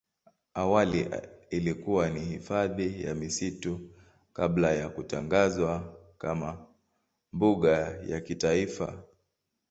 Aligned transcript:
Awali 0.53 1.09
ilikuwa 1.49 2.09
ni 2.09 2.19
hifadhi 2.19 3.03
ya 3.03 3.15
misitu 3.15 3.79
kabla 4.33 4.71
ya 4.71 4.89
kutangazwa 4.89 5.95
kama 6.17 6.65
mbuga 7.33 7.99
ya 8.07 8.21
kitaifa. 8.21 9.03